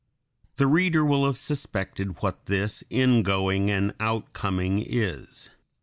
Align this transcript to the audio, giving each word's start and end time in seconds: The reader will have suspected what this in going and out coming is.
The 0.55 0.65
reader 0.65 1.05
will 1.05 1.27
have 1.27 1.37
suspected 1.37 2.23
what 2.23 2.47
this 2.47 2.83
in 2.89 3.21
going 3.21 3.69
and 3.69 3.93
out 3.99 4.33
coming 4.33 4.79
is. 4.79 5.51